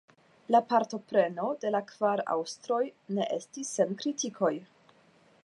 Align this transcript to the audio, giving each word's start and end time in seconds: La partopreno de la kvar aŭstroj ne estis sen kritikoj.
La 0.53 0.61
partopreno 0.69 1.49
de 1.65 1.71
la 1.75 1.81
kvar 1.91 2.25
aŭstroj 2.37 2.81
ne 3.19 3.29
estis 3.39 3.71
sen 3.79 3.95
kritikoj. 4.03 4.53